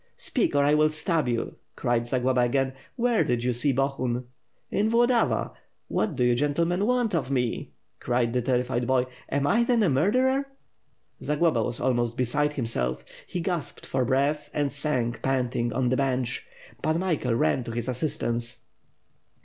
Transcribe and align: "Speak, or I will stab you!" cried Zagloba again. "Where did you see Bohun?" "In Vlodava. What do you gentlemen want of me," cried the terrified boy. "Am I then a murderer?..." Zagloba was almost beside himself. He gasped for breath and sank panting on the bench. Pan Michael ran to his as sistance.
"Speak, 0.17 0.55
or 0.55 0.63
I 0.63 0.73
will 0.73 0.89
stab 0.89 1.27
you!" 1.27 1.57
cried 1.75 2.07
Zagloba 2.07 2.41
again. 2.41 2.73
"Where 2.95 3.23
did 3.23 3.43
you 3.43 3.53
see 3.53 3.71
Bohun?" 3.71 4.25
"In 4.71 4.89
Vlodava. 4.89 5.53
What 5.89 6.15
do 6.15 6.23
you 6.23 6.33
gentlemen 6.33 6.87
want 6.87 7.13
of 7.13 7.29
me," 7.29 7.73
cried 7.99 8.33
the 8.33 8.41
terrified 8.41 8.87
boy. 8.87 9.05
"Am 9.29 9.45
I 9.45 9.63
then 9.63 9.83
a 9.83 9.89
murderer?..." 9.91 10.47
Zagloba 11.23 11.61
was 11.61 11.79
almost 11.79 12.17
beside 12.17 12.53
himself. 12.53 13.05
He 13.27 13.41
gasped 13.41 13.85
for 13.85 14.03
breath 14.03 14.49
and 14.55 14.73
sank 14.73 15.21
panting 15.21 15.71
on 15.71 15.89
the 15.89 15.97
bench. 15.97 16.47
Pan 16.81 16.97
Michael 16.99 17.35
ran 17.35 17.63
to 17.65 17.71
his 17.71 17.87
as 17.87 17.97
sistance. 18.01 18.61